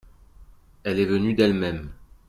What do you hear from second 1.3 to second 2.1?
d'elle-même.